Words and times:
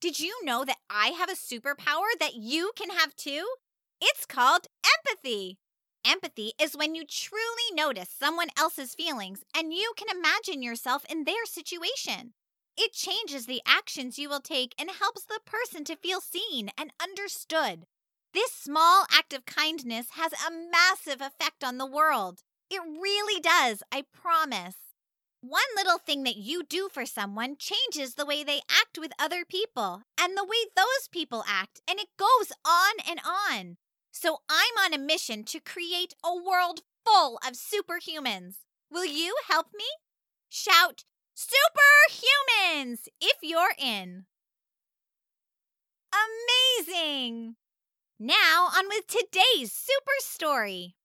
Did 0.00 0.20
you 0.20 0.44
know 0.44 0.64
that 0.64 0.78
I 0.90 1.08
have 1.08 1.30
a 1.30 1.34
superpower 1.34 2.10
that 2.20 2.34
you 2.34 2.72
can 2.76 2.90
have 2.90 3.16
too? 3.16 3.46
It's 4.00 4.26
called 4.26 4.66
empathy. 4.98 5.58
Empathy 6.04 6.52
is 6.60 6.76
when 6.76 6.94
you 6.94 7.04
truly 7.04 7.72
notice 7.74 8.08
someone 8.10 8.48
else's 8.56 8.94
feelings 8.94 9.42
and 9.56 9.72
you 9.72 9.92
can 9.96 10.08
imagine 10.14 10.62
yourself 10.62 11.04
in 11.10 11.24
their 11.24 11.44
situation. 11.46 12.34
It 12.76 12.92
changes 12.92 13.46
the 13.46 13.62
actions 13.66 14.18
you 14.18 14.28
will 14.28 14.40
take 14.40 14.74
and 14.78 14.90
helps 14.90 15.24
the 15.24 15.40
person 15.46 15.82
to 15.84 15.96
feel 15.96 16.20
seen 16.20 16.70
and 16.78 16.92
understood. 17.02 17.86
This 18.34 18.52
small 18.52 19.06
act 19.10 19.32
of 19.32 19.46
kindness 19.46 20.08
has 20.12 20.32
a 20.34 20.52
massive 20.70 21.22
effect 21.22 21.64
on 21.64 21.78
the 21.78 21.86
world. 21.86 22.42
It 22.70 22.82
really 22.82 23.40
does, 23.40 23.82
I 23.90 24.04
promise. 24.12 24.76
One 25.40 25.62
little 25.76 25.98
thing 25.98 26.22
that 26.24 26.36
you 26.36 26.64
do 26.64 26.88
for 26.92 27.06
someone 27.06 27.56
changes 27.56 28.14
the 28.14 28.26
way 28.26 28.42
they 28.42 28.60
act 28.70 28.98
with 28.98 29.12
other 29.18 29.44
people 29.44 30.02
and 30.20 30.36
the 30.36 30.44
way 30.44 30.64
those 30.74 31.08
people 31.10 31.44
act, 31.46 31.80
and 31.88 31.98
it 31.98 32.08
goes 32.16 32.52
on 32.64 32.94
and 33.08 33.20
on. 33.24 33.76
So 34.12 34.38
I'm 34.48 34.84
on 34.84 34.94
a 34.94 34.98
mission 34.98 35.44
to 35.44 35.60
create 35.60 36.14
a 36.24 36.34
world 36.34 36.80
full 37.04 37.38
of 37.46 37.54
superhumans. 37.54 38.56
Will 38.90 39.04
you 39.04 39.36
help 39.48 39.66
me? 39.76 39.84
Shout, 40.48 41.04
Superhumans, 41.36 43.08
if 43.20 43.36
you're 43.42 43.74
in. 43.78 44.24
Amazing! 46.88 47.56
Now, 48.18 48.70
on 48.74 48.88
with 48.88 49.06
today's 49.06 49.70
super 49.70 50.16
story. 50.20 50.96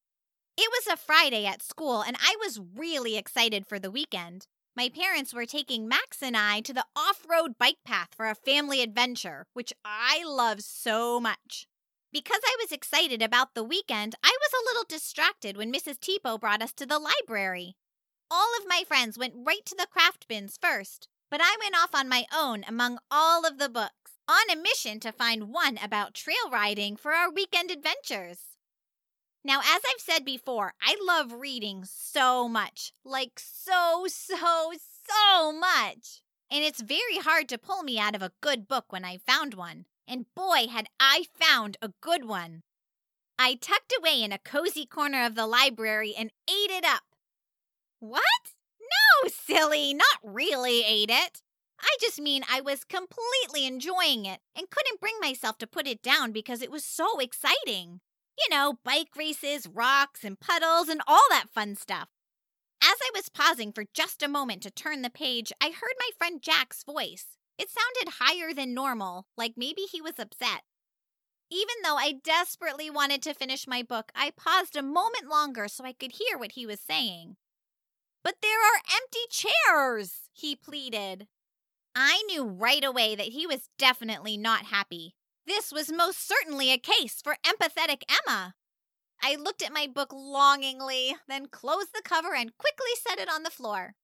It 0.64 0.70
was 0.70 0.94
a 0.94 0.96
Friday 0.96 1.48
at 1.48 1.64
school, 1.64 2.04
and 2.04 2.16
I 2.20 2.36
was 2.40 2.62
really 2.78 3.18
excited 3.18 3.66
for 3.66 3.80
the 3.80 3.90
weekend. 3.90 4.46
My 4.78 4.90
parents 4.90 5.34
were 5.34 5.48
taking 5.48 5.88
Max 5.88 6.22
and 6.22 6.38
I 6.38 6.62
to 6.62 6.72
the 6.72 6.86
off 6.96 7.26
road 7.28 7.58
bike 7.58 7.80
path 7.84 8.10
for 8.16 8.30
a 8.30 8.36
family 8.36 8.84
adventure, 8.84 9.48
which 9.54 9.74
I 9.84 10.24
love 10.24 10.62
so 10.62 11.20
much. 11.20 11.66
Because 12.14 12.42
I 12.46 12.56
was 12.62 12.72
excited 12.72 13.24
about 13.24 13.56
the 13.56 13.64
weekend, 13.64 14.14
I 14.24 14.38
was 14.40 14.52
a 14.54 14.66
little 14.70 14.86
distracted 14.88 15.58
when 15.58 15.74
Mrs. 15.74 15.98
Tipo 15.98 16.40
brought 16.40 16.62
us 16.62 16.74
to 16.74 16.86
the 16.86 17.00
library. 17.00 17.76
All 18.30 18.56
of 18.60 18.68
my 18.68 18.84
friends 18.88 19.18
went 19.18 19.34
right 19.36 19.66
to 19.66 19.76
the 19.76 19.88
craft 19.90 20.28
bins 20.28 20.60
first, 20.62 21.08
but 21.32 21.42
I 21.42 21.58
went 21.60 21.74
off 21.76 21.96
on 21.96 22.08
my 22.08 22.28
own 22.32 22.64
among 22.68 23.00
all 23.10 23.48
of 23.48 23.58
the 23.58 23.68
books, 23.68 24.12
on 24.28 24.48
a 24.52 24.62
mission 24.62 25.00
to 25.00 25.12
find 25.12 25.50
one 25.52 25.80
about 25.82 26.14
trail 26.14 26.52
riding 26.52 26.98
for 26.98 27.14
our 27.14 27.32
weekend 27.32 27.72
adventures. 27.72 28.51
Now, 29.44 29.60
as 29.60 29.82
I've 29.88 30.00
said 30.00 30.24
before, 30.24 30.74
I 30.82 30.96
love 31.06 31.34
reading 31.34 31.84
so 31.86 32.48
much. 32.48 32.94
Like, 33.04 33.40
so, 33.40 34.06
so, 34.08 34.72
so 34.74 35.52
much. 35.52 36.22
And 36.52 36.64
it's 36.64 36.82
very 36.82 37.18
hard 37.18 37.50
to 37.50 37.58
pull 37.58 37.82
me 37.82 37.98
out 37.98 38.16
of 38.16 38.22
a 38.22 38.34
good 38.42 38.68
book 38.68 38.86
when 38.90 39.04
I 39.04 39.18
found 39.18 39.56
one. 39.56 39.86
And 40.08 40.26
boy, 40.36 40.68
had 40.70 40.88
I 41.00 41.26
found 41.40 41.78
a 41.82 41.94
good 42.02 42.26
one. 42.26 42.62
I 43.40 43.56
tucked 43.56 43.94
away 43.98 44.22
in 44.22 44.32
a 44.32 44.38
cozy 44.38 44.86
corner 44.86 45.26
of 45.26 45.36
the 45.36 45.48
library 45.48 46.14
and 46.16 46.32
ate 46.48 46.70
it 46.70 46.86
up. 46.86 47.04
What? 48.00 48.54
No, 48.80 49.30
silly, 49.30 49.94
not 49.94 50.20
really 50.24 50.84
ate 50.84 51.10
it. 51.10 51.42
I 51.80 51.96
just 52.00 52.22
mean 52.22 52.44
I 52.52 52.62
was 52.62 52.84
completely 52.84 53.66
enjoying 53.66 54.26
it 54.26 54.42
and 54.56 54.70
couldn't 54.70 55.00
bring 55.00 55.16
myself 55.20 55.58
to 55.60 55.68
put 55.68 55.88
it 55.88 56.04
down 56.04 56.32
because 56.32 56.62
it 56.62 56.70
was 56.70 56.86
so 56.86 57.18
exciting. 57.20 58.02
You 58.38 58.56
know, 58.56 58.80
bike 58.84 59.16
races, 59.16 59.68
rocks, 59.68 60.24
and 60.24 60.40
puddles, 60.40 60.90
and 60.90 61.02
all 61.08 61.26
that 61.30 61.50
fun 61.54 61.76
stuff. 61.76 62.10
As 62.84 62.98
I 63.02 63.12
was 63.14 63.30
pausing 63.30 63.72
for 63.72 63.86
just 63.94 64.24
a 64.24 64.28
moment 64.28 64.64
to 64.64 64.72
turn 64.72 65.02
the 65.02 65.10
page, 65.10 65.54
I 65.62 65.68
heard 65.68 65.96
my 66.00 66.10
friend 66.18 66.42
Jack's 66.42 66.84
voice. 66.84 67.38
It 67.58 67.70
sounded 67.70 68.16
higher 68.20 68.54
than 68.54 68.74
normal, 68.74 69.28
like 69.38 69.54
maybe 69.56 69.82
he 69.82 70.02
was 70.02 70.18
upset. 70.18 70.64
Even 71.52 71.76
though 71.84 71.98
I 71.98 72.14
desperately 72.24 72.90
wanted 72.90 73.22
to 73.24 73.34
finish 73.34 73.68
my 73.68 73.84
book, 73.84 74.12
I 74.16 74.32
paused 74.36 74.76
a 74.76 74.82
moment 74.82 75.30
longer 75.30 75.68
so 75.68 75.84
I 75.84 75.94
could 75.94 76.14
hear 76.14 76.38
what 76.38 76.54
he 76.54 76.66
was 76.66 76.80
saying. 76.80 77.36
But 78.24 78.36
there 78.42 78.60
are 78.60 78.82
empty 78.96 79.20
chairs, 79.30 80.30
he 80.34 80.56
pleaded. 80.56 81.28
I 81.94 82.24
knew 82.28 82.46
right 82.46 82.84
away 82.84 83.16
that 83.16 83.28
he 83.28 83.46
was 83.46 83.70
definitely 83.78 84.38
not 84.38 84.66
happy. 84.66 85.16
This 85.54 85.70
was 85.70 85.92
most 85.92 86.26
certainly 86.26 86.72
a 86.72 86.78
case 86.78 87.22
for 87.22 87.36
empathetic 87.46 88.04
Emma. 88.08 88.56
I 89.22 89.36
looked 89.36 89.62
at 89.62 89.74
my 89.74 89.86
book 89.86 90.14
longingly, 90.14 91.18
then 91.28 91.48
closed 91.48 91.90
the 91.94 92.02
cover 92.02 92.34
and 92.34 92.58
quickly 92.58 92.92
set 93.06 93.20
it 93.20 93.28
on 93.30 93.44
the 93.44 93.50
floor. 93.50 93.96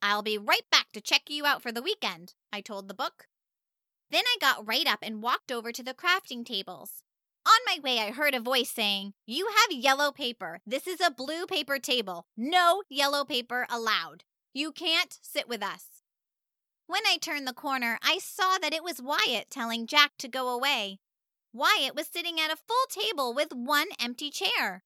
I'll 0.00 0.22
be 0.22 0.38
right 0.38 0.64
back 0.72 0.86
to 0.94 1.02
check 1.02 1.24
you 1.28 1.44
out 1.44 1.60
for 1.60 1.70
the 1.70 1.82
weekend, 1.82 2.32
I 2.50 2.62
told 2.62 2.88
the 2.88 2.94
book. 2.94 3.26
Then 4.10 4.22
I 4.26 4.38
got 4.40 4.66
right 4.66 4.86
up 4.86 5.00
and 5.02 5.22
walked 5.22 5.52
over 5.52 5.72
to 5.72 5.82
the 5.82 5.92
crafting 5.92 6.42
tables. 6.42 7.02
On 7.46 7.60
my 7.66 7.78
way, 7.84 7.98
I 7.98 8.10
heard 8.10 8.34
a 8.34 8.40
voice 8.40 8.70
saying, 8.70 9.12
You 9.26 9.48
have 9.48 9.78
yellow 9.78 10.10
paper. 10.10 10.60
This 10.66 10.86
is 10.86 11.02
a 11.02 11.10
blue 11.10 11.44
paper 11.44 11.78
table. 11.78 12.24
No 12.34 12.82
yellow 12.88 13.26
paper 13.26 13.66
allowed. 13.68 14.24
You 14.54 14.72
can't 14.72 15.18
sit 15.20 15.50
with 15.50 15.62
us. 15.62 15.93
When 16.86 17.06
I 17.06 17.16
turned 17.16 17.48
the 17.48 17.54
corner, 17.54 17.98
I 18.02 18.18
saw 18.18 18.58
that 18.58 18.74
it 18.74 18.84
was 18.84 19.00
Wyatt 19.00 19.48
telling 19.50 19.86
Jack 19.86 20.12
to 20.18 20.28
go 20.28 20.48
away. 20.48 20.98
Wyatt 21.52 21.94
was 21.94 22.06
sitting 22.06 22.38
at 22.38 22.52
a 22.52 22.56
full 22.56 22.86
table 22.90 23.32
with 23.32 23.54
one 23.54 23.88
empty 23.98 24.30
chair. 24.30 24.84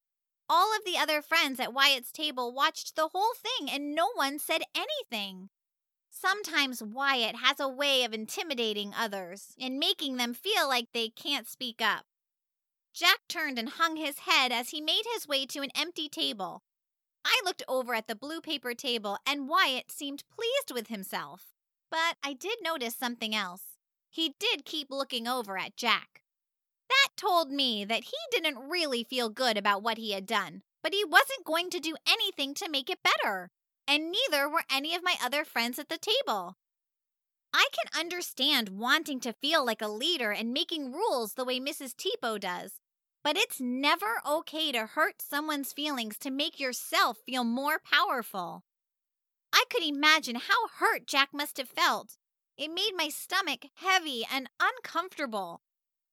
All 0.49 0.75
of 0.75 0.85
the 0.85 0.97
other 0.97 1.21
friends 1.21 1.59
at 1.59 1.75
Wyatt's 1.75 2.13
table 2.13 2.53
watched 2.53 2.95
the 2.95 3.09
whole 3.09 3.35
thing 3.35 3.69
and 3.69 3.95
no 3.95 4.11
one 4.15 4.39
said 4.39 4.63
anything. 4.75 5.51
Sometimes 6.09 6.83
Wyatt 6.83 7.37
has 7.37 7.59
a 7.59 7.69
way 7.69 8.05
of 8.05 8.15
intimidating 8.15 8.95
others 8.97 9.55
and 9.61 9.79
making 9.79 10.17
them 10.17 10.35
feel 10.35 10.69
like 10.69 10.89
they 10.93 11.09
can't 11.09 11.49
speak 11.49 11.83
up. 11.83 12.07
Jack 12.95 13.21
turned 13.29 13.59
and 13.59 13.71
hung 13.71 13.97
his 13.97 14.21
head 14.21 14.53
as 14.53 14.71
he 14.71 14.81
made 14.81 15.05
his 15.15 15.29
way 15.29 15.47
to 15.47 15.61
an 15.61 15.71
empty 15.75 16.09
table. 16.09 16.63
I 17.25 17.41
looked 17.45 17.63
over 17.69 17.95
at 17.95 18.07
the 18.07 18.17
blue 18.17 18.41
paper 18.41 18.73
table 18.73 19.19
and 19.27 19.49
Wyatt 19.49 19.91
seemed 19.91 20.25
pleased 20.31 20.73
with 20.73 20.87
himself. 20.89 21.58
But 21.91 22.17
I 22.23 22.35
did 22.35 22.59
notice 22.63 22.95
something 22.95 23.35
else. 23.35 23.63
He 24.11 24.35
did 24.39 24.65
keep 24.65 24.91
looking 24.91 25.27
over 25.27 25.59
at 25.59 25.77
Jack. 25.77 26.23
That 26.89 27.09
told 27.17 27.51
me 27.51 27.85
that 27.85 28.05
he 28.05 28.17
didn't 28.31 28.69
really 28.69 29.05
feel 29.05 29.29
good 29.29 29.57
about 29.57 29.83
what 29.83 29.99
he 29.99 30.13
had 30.13 30.27
done, 30.27 30.63
but 30.83 30.95
he 30.95 31.05
wasn't 31.05 31.45
going 31.45 31.71
to 31.71 31.81
do 31.81 31.97
anything 32.09 32.55
to 32.55 32.71
make 32.71 32.89
it 32.91 33.03
better. 33.03 33.51
And 33.87 34.13
neither 34.13 34.49
were 34.49 34.65
any 34.71 34.95
of 34.95 35.03
my 35.03 35.17
other 35.23 35.45
friends 35.45 35.79
at 35.79 35.89
the 35.89 35.99
table. 35.99 36.57
I 37.53 37.67
can 37.73 38.01
understand 38.01 38.69
wanting 38.69 39.21
to 39.21 39.33
feel 39.33 39.65
like 39.65 39.81
a 39.81 39.89
leader 39.89 40.33
and 40.33 40.53
making 40.53 40.93
rules 40.93 41.35
the 41.35 41.45
way 41.45 41.59
Mrs. 41.59 41.95
Tipo 41.95 42.39
does, 42.39 42.73
but 43.25 43.37
it's 43.37 43.61
never 43.61 44.21
okay 44.27 44.73
to 44.73 44.87
hurt 44.87 45.23
someone's 45.23 45.73
feelings 45.73 46.19
to 46.19 46.31
make 46.31 46.61
yourself 46.61 47.19
feel 47.25 47.45
more 47.45 47.79
powerful. 47.79 48.65
I 49.59 49.65
could 49.69 49.83
imagine 49.83 50.37
how 50.37 50.69
hurt 50.79 51.05
Jack 51.05 51.31
must 51.33 51.57
have 51.57 51.69
felt. 51.69 52.17
It 52.57 52.73
made 52.73 52.93
my 52.97 53.09
stomach 53.09 53.65
heavy 53.75 54.25
and 54.33 54.49
uncomfortable. 54.61 55.63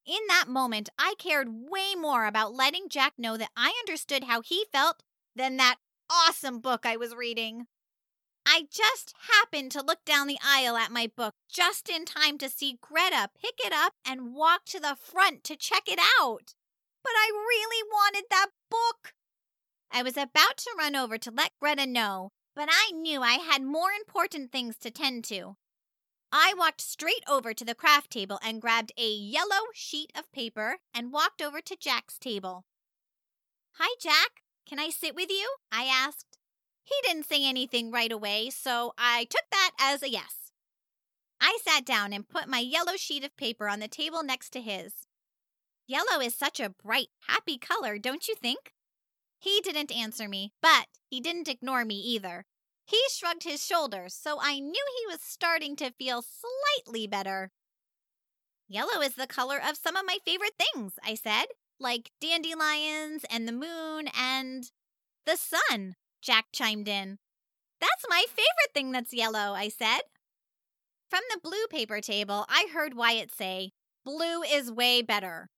In 0.04 0.22
that 0.30 0.48
moment, 0.48 0.90
I 0.98 1.14
cared 1.20 1.70
way 1.70 1.94
more 1.96 2.26
about 2.26 2.56
letting 2.56 2.90
Jack 2.90 3.14
know 3.20 3.38
that 3.38 3.52
I 3.56 3.72
understood 3.86 4.24
how 4.24 4.42
he 4.42 4.66
felt 4.72 5.04
than 5.36 5.58
that 5.58 5.76
awesome 6.10 6.60
book 6.60 6.88
I 6.88 6.98
was 6.98 7.14
reading. 7.14 7.68
I 8.48 8.66
just 8.72 9.14
happened 9.32 9.72
to 9.74 9.86
look 9.86 10.04
down 10.06 10.26
the 10.26 10.40
aisle 10.44 10.76
at 10.76 10.92
my 10.92 11.08
book 11.16 11.36
just 11.48 11.88
in 11.88 12.04
time 12.04 12.40
to 12.40 12.50
see 12.50 12.80
Greta 12.82 13.30
pick 13.40 13.60
it 13.64 13.74
up 13.74 13.94
and 14.04 14.34
walk 14.34 14.66
to 14.66 14.80
the 14.80 14.96
front 14.96 15.44
to 15.44 15.56
check 15.56 15.84
it 15.86 16.00
out. 16.20 16.56
But 17.04 17.14
I 17.16 17.30
really 17.32 17.88
wanted 17.92 18.26
that 18.32 18.48
book. 18.72 19.14
I 19.92 20.02
was 20.02 20.18
about 20.18 20.58
to 20.58 20.76
run 20.76 20.96
over 20.96 21.20
to 21.20 21.30
let 21.30 21.52
Greta 21.60 21.86
know 21.86 22.32
but 22.56 22.70
I 22.72 22.92
knew 22.92 23.22
I 23.22 23.34
had 23.34 23.64
more 23.64 23.92
important 23.92 24.52
things 24.52 24.78
to 24.78 24.90
tend 24.90 25.24
to. 25.26 25.58
I 26.32 26.54
walked 26.58 26.82
straight 26.82 27.24
over 27.28 27.54
to 27.54 27.66
the 27.66 27.76
craft 27.76 28.12
table 28.12 28.40
and 28.44 28.62
grabbed 28.62 28.92
a 28.98 29.10
yellow 29.10 29.66
sheet 29.74 30.12
of 30.18 30.32
paper 30.32 30.78
and 30.94 31.12
walked 31.12 31.42
over 31.42 31.62
to 31.62 31.78
Jack's 31.78 32.18
table. 32.18 32.66
Hi, 33.74 33.94
Jack. 34.00 34.42
Can 34.68 34.80
I 34.80 34.90
sit 34.90 35.16
with 35.16 35.30
you? 35.30 35.56
I 35.72 35.84
asked. 35.84 36.38
He 36.84 36.96
didn't 37.04 37.28
say 37.28 37.46
anything 37.46 37.92
right 37.92 38.12
away, 38.12 38.50
so 38.50 38.94
I 38.98 39.26
took 39.26 39.46
that 39.52 39.72
as 39.80 40.02
a 40.02 40.10
yes. 40.10 40.52
I 41.42 41.58
sat 41.64 41.86
down 41.86 42.14
and 42.14 42.28
put 42.28 42.48
my 42.48 42.60
yellow 42.60 42.96
sheet 42.96 43.24
of 43.24 43.36
paper 43.38 43.68
on 43.68 43.80
the 43.80 43.88
table 43.88 44.24
next 44.24 44.52
to 44.52 44.62
his. 44.62 45.08
Yellow 45.88 46.22
is 46.22 46.34
such 46.36 46.60
a 46.60 46.70
bright, 46.70 47.10
happy 47.28 47.58
color, 47.58 47.98
don't 47.98 48.28
you 48.28 48.36
think? 48.36 48.75
He 49.40 49.62
didn't 49.62 49.96
answer 49.96 50.28
me, 50.28 50.54
but 50.62 50.88
he 51.10 51.20
didn't 51.20 51.48
ignore 51.48 51.86
me 51.86 51.96
either. 51.96 52.46
He 52.86 53.02
shrugged 53.12 53.44
his 53.44 53.66
shoulders, 53.66 54.14
so 54.14 54.38
I 54.42 54.60
knew 54.60 54.86
he 55.00 55.08
was 55.08 55.22
starting 55.22 55.76
to 55.78 55.92
feel 55.92 56.24
slightly 56.24 57.08
better. 57.08 57.52
Yellow 58.68 59.02
is 59.02 59.16
the 59.16 59.28
color 59.28 59.60
of 59.60 59.78
some 59.78 59.96
of 59.96 60.06
my 60.06 60.18
favorite 60.26 60.56
things, 60.58 60.94
I 61.04 61.16
said, 61.16 61.46
like 61.80 62.12
dandelions 62.22 63.26
and 63.30 63.48
the 63.48 63.52
moon 63.52 64.08
and 64.18 64.72
the 65.26 65.38
sun, 65.38 65.96
Jack 66.22 66.46
chimed 66.52 66.88
in. 66.88 67.18
That's 67.80 68.06
my 68.10 68.26
favorite 68.28 68.74
thing 68.74 68.92
that's 68.92 69.14
yellow, 69.14 69.54
I 69.54 69.70
said. 69.70 70.02
From 71.10 71.22
the 71.32 71.40
blue 71.42 71.68
paper 71.70 72.02
table, 72.02 72.46
I 72.50 72.68
heard 72.74 72.96
Wyatt 72.96 73.32
say, 73.32 73.72
Blue 74.04 74.42
is 74.44 74.72
way 74.72 75.02
better. 75.02 75.50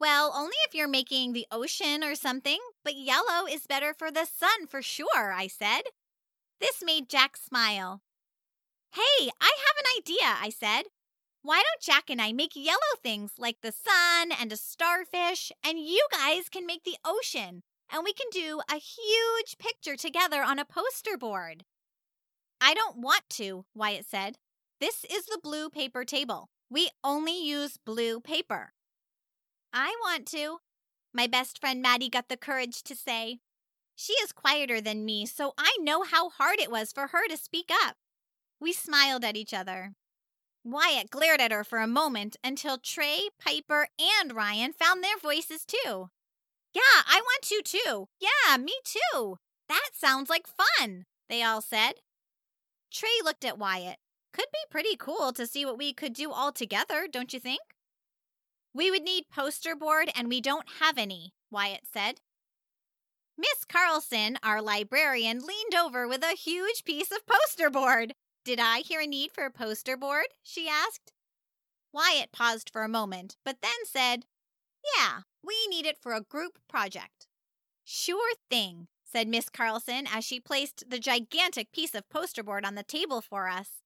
Well, 0.00 0.32
only 0.34 0.56
if 0.66 0.74
you're 0.74 0.88
making 0.88 1.32
the 1.32 1.46
ocean 1.50 2.04
or 2.04 2.14
something, 2.14 2.58
but 2.84 2.94
yellow 2.94 3.46
is 3.50 3.66
better 3.66 3.92
for 3.92 4.10
the 4.10 4.26
sun 4.26 4.66
for 4.68 4.80
sure, 4.80 5.32
I 5.32 5.48
said. 5.48 5.82
This 6.60 6.82
made 6.84 7.08
Jack 7.08 7.36
smile. 7.36 8.02
Hey, 8.92 9.30
I 9.40 9.56
have 9.66 9.76
an 9.78 9.90
idea, 9.98 10.36
I 10.40 10.50
said. 10.50 10.84
Why 11.42 11.56
don't 11.56 11.82
Jack 11.82 12.10
and 12.10 12.20
I 12.20 12.32
make 12.32 12.52
yellow 12.54 12.78
things 13.02 13.32
like 13.38 13.60
the 13.60 13.72
sun 13.72 14.32
and 14.38 14.52
a 14.52 14.56
starfish, 14.56 15.50
and 15.64 15.78
you 15.78 16.06
guys 16.12 16.48
can 16.48 16.66
make 16.66 16.84
the 16.84 16.96
ocean, 17.04 17.62
and 17.92 18.02
we 18.04 18.12
can 18.12 18.28
do 18.30 18.60
a 18.70 18.76
huge 18.76 19.58
picture 19.58 19.96
together 19.96 20.42
on 20.42 20.58
a 20.58 20.64
poster 20.64 21.16
board? 21.16 21.64
I 22.60 22.74
don't 22.74 22.98
want 22.98 23.22
to, 23.30 23.64
Wyatt 23.74 24.06
said. 24.06 24.38
This 24.80 25.04
is 25.04 25.26
the 25.26 25.40
blue 25.42 25.70
paper 25.70 26.04
table. 26.04 26.50
We 26.70 26.90
only 27.02 27.40
use 27.40 27.78
blue 27.84 28.20
paper. 28.20 28.72
I 29.72 29.94
want 30.02 30.26
to, 30.28 30.58
my 31.12 31.26
best 31.26 31.60
friend 31.60 31.82
Maddie 31.82 32.08
got 32.08 32.28
the 32.28 32.36
courage 32.36 32.82
to 32.84 32.94
say. 32.94 33.38
She 33.96 34.12
is 34.14 34.32
quieter 34.32 34.80
than 34.80 35.04
me, 35.04 35.26
so 35.26 35.52
I 35.58 35.76
know 35.80 36.02
how 36.02 36.30
hard 36.30 36.60
it 36.60 36.70
was 36.70 36.92
for 36.92 37.08
her 37.08 37.26
to 37.28 37.36
speak 37.36 37.70
up. 37.84 37.96
We 38.60 38.72
smiled 38.72 39.24
at 39.24 39.36
each 39.36 39.52
other. 39.52 39.94
Wyatt 40.64 41.10
glared 41.10 41.40
at 41.40 41.52
her 41.52 41.64
for 41.64 41.78
a 41.78 41.86
moment 41.86 42.36
until 42.44 42.78
Trey, 42.78 43.28
Piper, 43.40 43.88
and 44.20 44.34
Ryan 44.34 44.72
found 44.72 45.02
their 45.02 45.18
voices 45.18 45.64
too. 45.64 46.10
Yeah, 46.74 47.02
I 47.06 47.20
want 47.22 47.42
to 47.44 47.62
too. 47.62 48.08
Yeah, 48.20 48.56
me 48.56 48.74
too. 48.84 49.38
That 49.68 49.90
sounds 49.94 50.30
like 50.30 50.46
fun, 50.46 51.06
they 51.28 51.42
all 51.42 51.60
said. 51.60 51.94
Trey 52.92 53.20
looked 53.24 53.44
at 53.44 53.58
Wyatt. 53.58 53.98
Could 54.32 54.46
be 54.52 54.58
pretty 54.70 54.96
cool 54.96 55.32
to 55.32 55.46
see 55.46 55.64
what 55.64 55.78
we 55.78 55.92
could 55.92 56.12
do 56.12 56.30
all 56.30 56.52
together, 56.52 57.06
don't 57.10 57.32
you 57.32 57.40
think? 57.40 57.60
We 58.78 58.92
would 58.92 59.02
need 59.02 59.24
poster 59.28 59.74
board, 59.74 60.08
and 60.14 60.28
we 60.28 60.40
don't 60.40 60.68
have 60.78 60.98
any, 60.98 61.32
Wyatt 61.50 61.80
said. 61.92 62.20
Miss 63.36 63.64
Carlson, 63.68 64.38
our 64.44 64.62
librarian, 64.62 65.40
leaned 65.40 65.74
over 65.76 66.06
with 66.06 66.22
a 66.22 66.36
huge 66.36 66.84
piece 66.84 67.10
of 67.10 67.26
poster 67.26 67.70
board. 67.70 68.12
Did 68.44 68.60
I 68.60 68.82
hear 68.86 69.00
a 69.00 69.06
need 69.08 69.32
for 69.32 69.44
a 69.44 69.50
poster 69.50 69.96
board? 69.96 70.26
she 70.44 70.68
asked. 70.68 71.12
Wyatt 71.92 72.30
paused 72.30 72.70
for 72.72 72.84
a 72.84 72.88
moment, 72.88 73.36
but 73.44 73.62
then 73.62 73.84
said, 73.84 74.26
Yeah, 74.96 75.22
we 75.44 75.56
need 75.68 75.84
it 75.84 75.98
for 76.00 76.12
a 76.12 76.20
group 76.20 76.60
project. 76.68 77.26
Sure 77.82 78.34
thing, 78.48 78.86
said 79.04 79.26
Miss 79.26 79.48
Carlson 79.48 80.06
as 80.06 80.24
she 80.24 80.38
placed 80.38 80.88
the 80.88 81.00
gigantic 81.00 81.72
piece 81.72 81.96
of 81.96 82.08
poster 82.08 82.44
board 82.44 82.64
on 82.64 82.76
the 82.76 82.84
table 82.84 83.22
for 83.22 83.48
us. 83.48 83.82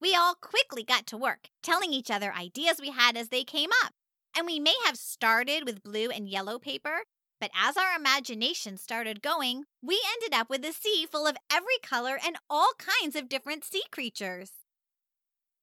We 0.00 0.16
all 0.16 0.34
quickly 0.34 0.82
got 0.82 1.06
to 1.08 1.18
work, 1.18 1.50
telling 1.62 1.92
each 1.92 2.10
other 2.10 2.32
ideas 2.32 2.80
we 2.80 2.92
had 2.92 3.18
as 3.18 3.28
they 3.28 3.44
came 3.44 3.68
up. 3.84 3.92
And 4.36 4.46
we 4.46 4.60
may 4.60 4.74
have 4.86 4.96
started 4.96 5.64
with 5.64 5.82
blue 5.82 6.10
and 6.10 6.28
yellow 6.28 6.58
paper, 6.58 7.02
but 7.40 7.50
as 7.54 7.76
our 7.76 7.96
imagination 7.96 8.76
started 8.76 9.22
going, 9.22 9.64
we 9.82 10.00
ended 10.14 10.38
up 10.38 10.50
with 10.50 10.64
a 10.64 10.72
sea 10.72 11.06
full 11.10 11.26
of 11.26 11.36
every 11.50 11.78
color 11.82 12.18
and 12.24 12.36
all 12.48 12.72
kinds 12.78 13.16
of 13.16 13.28
different 13.28 13.64
sea 13.64 13.82
creatures. 13.90 14.50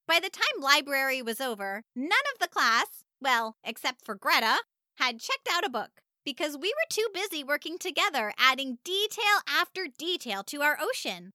By 0.07 0.19
the 0.19 0.29
time 0.29 0.61
library 0.61 1.21
was 1.21 1.41
over, 1.41 1.83
none 1.95 2.11
of 2.33 2.39
the 2.39 2.47
class, 2.47 3.03
well, 3.21 3.57
except 3.63 4.05
for 4.05 4.15
Greta, 4.15 4.59
had 4.95 5.19
checked 5.19 5.47
out 5.51 5.65
a 5.65 5.69
book 5.69 6.01
because 6.25 6.57
we 6.57 6.69
were 6.69 6.87
too 6.89 7.07
busy 7.13 7.43
working 7.43 7.77
together, 7.77 8.33
adding 8.37 8.79
detail 8.83 9.41
after 9.47 9.87
detail 9.97 10.43
to 10.43 10.61
our 10.61 10.77
ocean. 10.81 11.31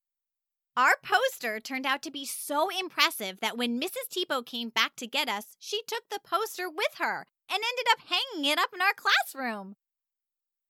Our 0.74 0.94
poster 1.02 1.60
turned 1.60 1.84
out 1.84 2.02
to 2.02 2.10
be 2.10 2.24
so 2.24 2.68
impressive 2.70 3.40
that 3.40 3.58
when 3.58 3.78
Mrs. 3.78 4.08
Tipo 4.08 4.44
came 4.44 4.70
back 4.70 4.96
to 4.96 5.06
get 5.06 5.28
us, 5.28 5.56
she 5.58 5.82
took 5.86 6.04
the 6.08 6.20
poster 6.24 6.70
with 6.70 6.94
her 6.98 7.26
and 7.50 7.60
ended 7.62 7.86
up 7.90 7.98
hanging 8.08 8.50
it 8.50 8.58
up 8.58 8.70
in 8.74 8.80
our 8.80 8.94
classroom. 8.94 9.76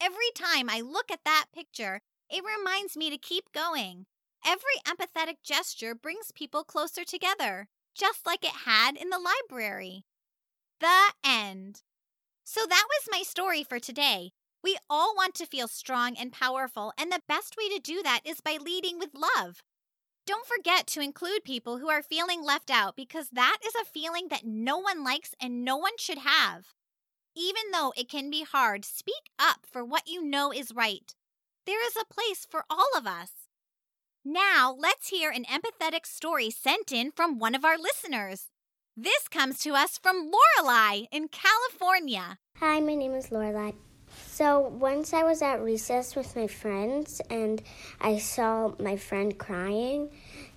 Every 0.00 0.32
time 0.34 0.68
I 0.68 0.80
look 0.80 1.12
at 1.12 1.24
that 1.24 1.46
picture, 1.54 2.00
it 2.28 2.42
reminds 2.44 2.96
me 2.96 3.10
to 3.10 3.16
keep 3.16 3.52
going. 3.52 4.06
Every 4.44 4.74
empathetic 4.84 5.36
gesture 5.44 5.94
brings 5.94 6.32
people 6.34 6.64
closer 6.64 7.04
together, 7.04 7.68
just 7.94 8.26
like 8.26 8.44
it 8.44 8.66
had 8.66 8.96
in 8.96 9.10
the 9.10 9.20
library. 9.20 10.04
The 10.80 11.12
end. 11.24 11.82
So 12.42 12.62
that 12.68 12.86
was 12.88 13.08
my 13.08 13.22
story 13.22 13.62
for 13.62 13.78
today. 13.78 14.32
We 14.64 14.78
all 14.90 15.14
want 15.14 15.36
to 15.36 15.46
feel 15.46 15.68
strong 15.68 16.16
and 16.16 16.32
powerful, 16.32 16.92
and 16.98 17.12
the 17.12 17.22
best 17.28 17.54
way 17.56 17.68
to 17.68 17.80
do 17.80 18.02
that 18.02 18.22
is 18.24 18.40
by 18.40 18.58
leading 18.60 18.98
with 18.98 19.10
love. 19.14 19.62
Don't 20.24 20.46
forget 20.46 20.86
to 20.88 21.00
include 21.00 21.42
people 21.44 21.78
who 21.78 21.90
are 21.90 22.02
feeling 22.02 22.44
left 22.44 22.70
out 22.70 22.94
because 22.94 23.28
that 23.30 23.58
is 23.66 23.74
a 23.74 23.84
feeling 23.84 24.28
that 24.30 24.46
no 24.46 24.78
one 24.78 25.02
likes 25.02 25.34
and 25.40 25.64
no 25.64 25.76
one 25.76 25.96
should 25.98 26.18
have. 26.18 26.68
Even 27.34 27.62
though 27.72 27.92
it 27.96 28.08
can 28.08 28.30
be 28.30 28.44
hard, 28.44 28.84
speak 28.84 29.30
up 29.38 29.66
for 29.70 29.84
what 29.84 30.06
you 30.06 30.22
know 30.22 30.52
is 30.52 30.74
right. 30.74 31.14
There 31.66 31.84
is 31.84 31.96
a 31.96 32.12
place 32.12 32.46
for 32.48 32.64
all 32.70 32.90
of 32.96 33.06
us. 33.06 33.30
Now, 34.24 34.74
let's 34.78 35.08
hear 35.08 35.30
an 35.30 35.44
empathetic 35.44 36.06
story 36.06 36.50
sent 36.50 36.92
in 36.92 37.10
from 37.10 37.40
one 37.40 37.56
of 37.56 37.64
our 37.64 37.76
listeners. 37.76 38.46
This 38.96 39.26
comes 39.28 39.58
to 39.60 39.70
us 39.70 39.98
from 39.98 40.30
Lorelei 40.30 41.06
in 41.10 41.28
California. 41.28 42.38
Hi, 42.58 42.78
my 42.78 42.94
name 42.94 43.14
is 43.14 43.32
Lorelei. 43.32 43.72
So 44.32 44.60
once 44.60 45.12
I 45.12 45.24
was 45.24 45.42
at 45.42 45.60
recess 45.62 46.16
with 46.16 46.34
my 46.34 46.46
friends 46.46 47.20
and 47.30 47.62
I 48.00 48.18
saw 48.18 48.72
my 48.78 48.96
friend 48.96 49.38
crying 49.38 50.10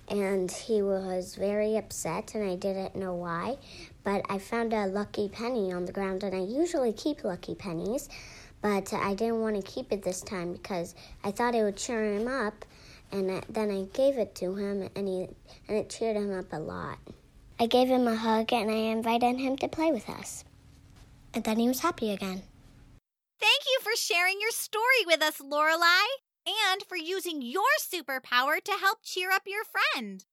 and 0.08 0.50
he 0.50 0.82
was 0.82 1.36
very 1.36 1.76
upset 1.76 2.34
and 2.34 2.48
I 2.48 2.56
didn't 2.56 2.96
know 2.96 3.14
why. 3.14 3.58
But 4.02 4.22
I 4.28 4.38
found 4.38 4.72
a 4.72 4.86
lucky 4.86 5.28
penny 5.28 5.72
on 5.72 5.84
the 5.84 5.92
ground 5.92 6.22
and 6.22 6.34
I 6.34 6.40
usually 6.40 6.92
keep 6.92 7.22
lucky 7.22 7.54
pennies, 7.54 8.08
but 8.62 8.92
I 8.92 9.14
didn't 9.14 9.40
want 9.40 9.56
to 9.56 9.70
keep 9.70 9.92
it 9.92 10.02
this 10.02 10.20
time 10.20 10.54
because 10.54 10.94
I 11.22 11.30
thought 11.30 11.54
it 11.54 11.62
would 11.62 11.76
cheer 11.76 12.14
him 12.14 12.28
up 12.28 12.64
and 13.12 13.44
then 13.48 13.70
I 13.70 13.84
gave 13.96 14.18
it 14.18 14.34
to 14.36 14.54
him 14.54 14.88
and 14.96 15.06
he 15.06 15.28
and 15.68 15.76
it 15.76 15.90
cheered 15.90 16.16
him 16.16 16.36
up 16.36 16.52
a 16.52 16.58
lot. 16.58 16.98
I 17.58 17.66
gave 17.66 17.88
him 17.88 18.06
a 18.06 18.16
hug 18.16 18.52
and 18.52 18.70
I 18.70 18.74
invited 18.74 19.38
him 19.38 19.56
to 19.58 19.68
play 19.68 19.92
with 19.92 20.08
us. 20.08 20.44
And 21.34 21.44
then 21.44 21.58
he 21.58 21.68
was 21.68 21.80
happy 21.80 22.10
again. 22.10 22.42
Thank 23.40 23.62
you 23.66 23.78
for 23.82 23.96
sharing 23.96 24.40
your 24.40 24.50
story 24.50 25.04
with 25.06 25.22
us, 25.22 25.40
Lorelei, 25.40 26.06
and 26.46 26.82
for 26.88 26.96
using 26.96 27.42
your 27.42 27.64
superpower 27.80 28.62
to 28.62 28.72
help 28.80 28.98
cheer 29.02 29.30
up 29.30 29.42
your 29.46 29.64
friend. 29.64 30.24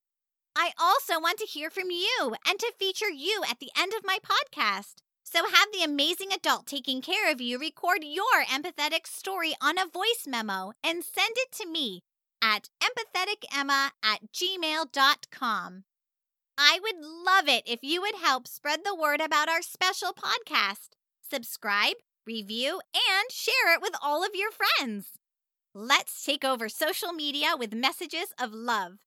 I 0.55 0.71
also 0.79 1.19
want 1.19 1.39
to 1.39 1.45
hear 1.45 1.69
from 1.69 1.89
you 1.89 2.35
and 2.47 2.59
to 2.59 2.73
feature 2.77 3.09
you 3.09 3.43
at 3.49 3.59
the 3.59 3.71
end 3.77 3.93
of 3.93 4.05
my 4.05 4.19
podcast. 4.19 5.01
So 5.23 5.45
have 5.45 5.67
the 5.73 5.83
amazing 5.83 6.31
adult 6.31 6.67
taking 6.67 7.01
care 7.01 7.31
of 7.31 7.41
you 7.41 7.57
record 7.57 8.03
your 8.03 8.43
empathetic 8.45 9.07
story 9.07 9.53
on 9.61 9.77
a 9.77 9.87
voice 9.87 10.27
memo 10.27 10.73
and 10.83 11.03
send 11.03 11.35
it 11.37 11.51
to 11.53 11.67
me 11.67 12.03
at 12.41 12.69
empatheticemma 12.81 13.91
at 14.03 14.19
gmail.com. 14.31 15.83
I 16.55 16.79
would 16.83 17.03
love 17.03 17.47
it 17.47 17.63
if 17.65 17.79
you 17.81 18.01
would 18.01 18.15
help 18.21 18.47
spread 18.47 18.81
the 18.83 18.95
word 18.95 19.21
about 19.21 19.49
our 19.49 19.63
special 19.63 20.13
podcast. 20.13 20.89
Subscribe, 21.27 21.95
review, 22.25 22.81
and 22.93 23.31
share 23.31 23.73
it 23.73 23.81
with 23.81 23.93
all 24.01 24.23
of 24.23 24.31
your 24.33 24.51
friends. 24.51 25.07
Let's 25.73 26.23
take 26.23 26.45
over 26.45 26.69
social 26.69 27.13
media 27.13 27.55
with 27.57 27.73
messages 27.73 28.33
of 28.39 28.53
love. 28.53 28.99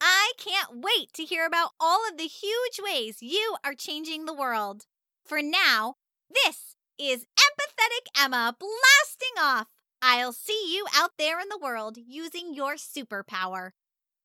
I 0.00 0.32
can't 0.38 0.80
wait 0.82 1.12
to 1.14 1.24
hear 1.24 1.46
about 1.46 1.70
all 1.78 2.00
of 2.08 2.16
the 2.16 2.26
huge 2.26 2.80
ways 2.82 3.18
you 3.20 3.56
are 3.64 3.74
changing 3.74 4.24
the 4.24 4.34
world. 4.34 4.86
For 5.24 5.42
now, 5.42 5.96
this 6.28 6.74
is 6.98 7.26
Empathetic 7.38 8.22
Emma 8.22 8.56
blasting 8.58 9.42
off. 9.42 9.66
I'll 10.02 10.32
see 10.32 10.74
you 10.74 10.86
out 10.94 11.12
there 11.18 11.40
in 11.40 11.48
the 11.50 11.58
world 11.58 11.98
using 11.98 12.54
your 12.54 12.74
superpower. 12.74 13.70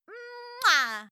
Mwah! 0.09 1.09